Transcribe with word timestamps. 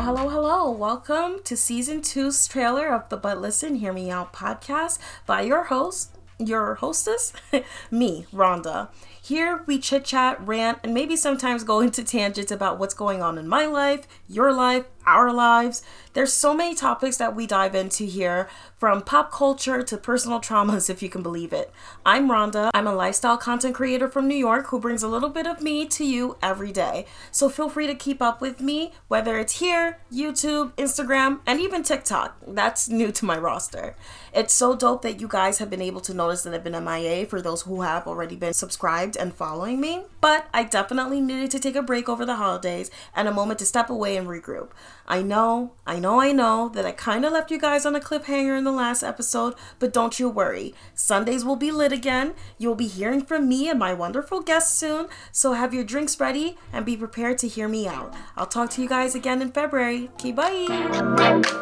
hello, 0.00 0.28
hello. 0.28 0.70
Welcome 0.72 1.40
to 1.44 1.56
season 1.56 2.02
two's 2.02 2.48
trailer 2.48 2.92
of 2.92 3.08
the 3.10 3.16
But 3.16 3.40
Listen, 3.40 3.76
Hear 3.76 3.92
Me 3.92 4.10
Out 4.10 4.32
podcast 4.32 4.98
by 5.24 5.42
your 5.42 5.64
host, 5.64 6.10
your 6.38 6.76
hostess, 6.76 7.32
me, 7.90 8.26
Rhonda. 8.32 8.88
Here 9.24 9.62
we 9.66 9.78
chit 9.78 10.04
chat, 10.04 10.38
rant, 10.46 10.80
and 10.84 10.92
maybe 10.92 11.16
sometimes 11.16 11.64
go 11.64 11.80
into 11.86 12.04
tangents 12.04 12.52
about 12.52 12.78
what's 12.78 12.94
going 12.94 13.22
on 13.22 13.38
in 13.38 13.48
my 13.48 13.64
life, 13.64 14.06
your 14.28 14.52
life, 14.52 14.84
our 15.06 15.32
lives. 15.32 15.82
There's 16.12 16.32
so 16.32 16.54
many 16.54 16.74
topics 16.74 17.16
that 17.16 17.34
we 17.34 17.46
dive 17.46 17.74
into 17.74 18.04
here, 18.04 18.48
from 18.76 19.02
pop 19.02 19.32
culture 19.32 19.82
to 19.82 19.96
personal 19.96 20.40
traumas, 20.40 20.90
if 20.90 21.02
you 21.02 21.08
can 21.08 21.22
believe 21.22 21.52
it. 21.52 21.72
I'm 22.04 22.28
Rhonda. 22.28 22.70
I'm 22.74 22.86
a 22.86 22.94
lifestyle 22.94 23.38
content 23.38 23.74
creator 23.74 24.08
from 24.08 24.28
New 24.28 24.36
York 24.36 24.66
who 24.66 24.78
brings 24.78 25.02
a 25.02 25.08
little 25.08 25.30
bit 25.30 25.46
of 25.46 25.62
me 25.62 25.86
to 25.86 26.04
you 26.04 26.36
every 26.42 26.70
day. 26.72 27.06
So 27.30 27.48
feel 27.48 27.70
free 27.70 27.86
to 27.86 27.94
keep 27.94 28.20
up 28.20 28.40
with 28.42 28.60
me, 28.60 28.92
whether 29.08 29.38
it's 29.38 29.58
here, 29.58 30.00
YouTube, 30.12 30.72
Instagram, 30.72 31.40
and 31.46 31.60
even 31.60 31.82
TikTok. 31.82 32.36
That's 32.46 32.88
new 32.88 33.10
to 33.12 33.24
my 33.24 33.38
roster. 33.38 33.96
It's 34.34 34.52
so 34.52 34.76
dope 34.76 35.02
that 35.02 35.20
you 35.20 35.28
guys 35.28 35.58
have 35.58 35.70
been 35.70 35.80
able 35.80 36.00
to 36.02 36.12
notice 36.24 36.42
that 36.42 36.54
I've 36.54 36.64
been 36.64 36.84
MIA 36.84 37.26
for 37.26 37.42
those 37.42 37.62
who 37.62 37.82
have 37.82 38.06
already 38.06 38.34
been 38.34 38.54
subscribed 38.54 39.16
and 39.16 39.34
following 39.34 39.78
me. 39.78 40.04
But 40.20 40.48
I 40.54 40.64
definitely 40.64 41.20
needed 41.20 41.50
to 41.50 41.60
take 41.60 41.76
a 41.76 41.82
break 41.82 42.08
over 42.08 42.24
the 42.24 42.36
holidays 42.36 42.90
and 43.14 43.28
a 43.28 43.32
moment 43.32 43.58
to 43.58 43.66
step 43.66 43.90
away 43.90 44.16
and 44.16 44.26
regroup. 44.26 44.70
I 45.06 45.20
know, 45.20 45.72
I 45.86 45.98
know, 45.98 46.20
I 46.20 46.32
know 46.32 46.70
that 46.70 46.86
I 46.86 46.92
kind 46.92 47.26
of 47.26 47.32
left 47.32 47.50
you 47.50 47.58
guys 47.58 47.84
on 47.84 47.94
a 47.94 48.00
cliffhanger 48.00 48.56
in 48.56 48.64
the 48.64 48.72
last 48.72 49.02
episode, 49.02 49.54
but 49.78 49.92
don't 49.92 50.18
you 50.18 50.30
worry. 50.30 50.74
Sundays 50.94 51.44
will 51.44 51.56
be 51.56 51.70
lit 51.70 51.92
again. 51.92 52.32
You'll 52.56 52.74
be 52.74 52.86
hearing 52.86 53.22
from 53.22 53.46
me 53.46 53.68
and 53.68 53.78
my 53.78 53.92
wonderful 53.92 54.40
guests 54.40 54.76
soon, 54.78 55.08
so 55.30 55.52
have 55.52 55.74
your 55.74 55.84
drinks 55.84 56.18
ready 56.18 56.56
and 56.72 56.86
be 56.86 56.96
prepared 56.96 57.36
to 57.38 57.48
hear 57.48 57.68
me 57.68 57.86
out. 57.86 58.14
I'll 58.34 58.46
talk 58.46 58.70
to 58.70 58.82
you 58.82 58.88
guys 58.88 59.14
again 59.14 59.42
in 59.42 59.52
February. 59.52 60.08
Okay, 60.14 60.32
bye. 60.32 61.53